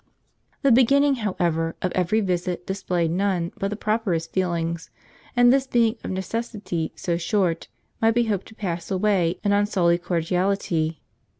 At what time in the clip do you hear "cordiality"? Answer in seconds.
10.01-11.03